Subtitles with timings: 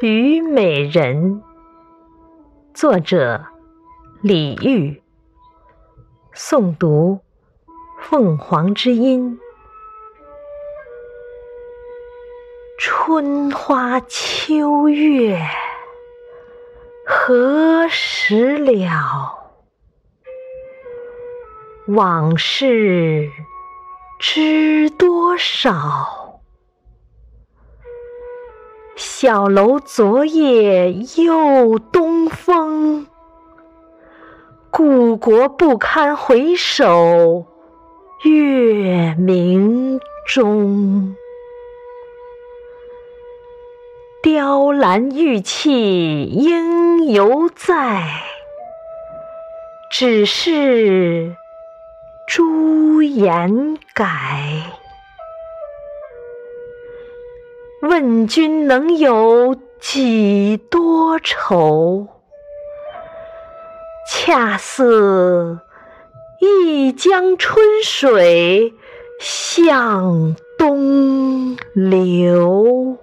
[0.00, 1.40] 虞美人，
[2.74, 3.44] 作者
[4.22, 5.00] 李煜，
[6.34, 7.20] 诵读
[8.00, 9.38] 凤凰之音。
[12.76, 15.38] 春花秋月
[17.06, 19.52] 何时了？
[21.86, 23.30] 往事
[24.18, 26.23] 知多少？
[29.24, 33.06] 小楼昨夜又东风，
[34.70, 37.46] 故国不堪回首
[38.22, 41.16] 月明中。
[44.22, 48.04] 雕栏玉砌应犹在，
[49.90, 51.34] 只是
[52.28, 54.83] 朱颜改。
[57.84, 62.06] 问君能有几多愁？
[64.08, 65.58] 恰似
[66.40, 68.72] 一江春水
[69.20, 72.96] 向东流。